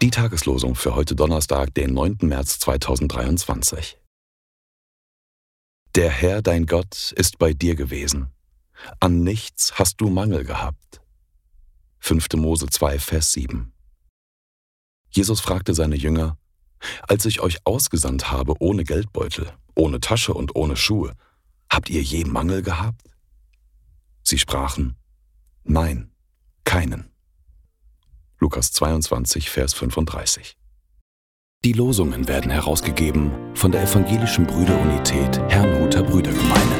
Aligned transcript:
Die 0.00 0.10
Tageslosung 0.10 0.76
für 0.76 0.94
heute 0.94 1.14
Donnerstag, 1.14 1.74
den 1.74 1.92
9. 1.94 2.18
März 2.22 2.58
2023. 2.60 3.98
Der 5.94 6.10
Herr, 6.10 6.42
dein 6.42 6.66
Gott, 6.66 7.12
ist 7.16 7.38
bei 7.38 7.52
dir 7.52 7.74
gewesen. 7.74 8.30
An 8.98 9.22
nichts 9.22 9.78
hast 9.78 10.00
du 10.00 10.10
Mangel 10.10 10.44
gehabt. 10.44 11.00
5. 11.98 12.26
Mose 12.36 12.68
2, 12.68 12.98
Vers 12.98 13.32
7. 13.32 13.72
Jesus 15.10 15.40
fragte 15.40 15.74
seine 15.74 15.96
Jünger, 15.96 16.38
als 17.02 17.24
ich 17.26 17.40
euch 17.40 17.58
ausgesandt 17.64 18.30
habe 18.30 18.54
ohne 18.60 18.84
Geldbeutel, 18.84 19.52
ohne 19.74 20.00
Tasche 20.00 20.34
und 20.34 20.54
ohne 20.54 20.76
Schuhe, 20.76 21.14
habt 21.68 21.90
ihr 21.90 22.02
je 22.02 22.24
Mangel 22.24 22.62
gehabt? 22.62 23.02
Sie 24.22 24.38
sprachen, 24.38 24.96
Nein, 25.64 26.10
keinen. 26.64 27.10
Lukas 28.40 28.72
22, 28.72 29.50
Vers 29.50 29.74
35. 29.74 30.56
Die 31.62 31.74
Losungen 31.74 32.26
werden 32.26 32.50
herausgegeben 32.50 33.30
von 33.54 33.70
der 33.70 33.82
Evangelischen 33.82 34.46
Brüderunität 34.46 35.38
Herrnhuter 35.50 36.02
Brüdergemeine. 36.02 36.79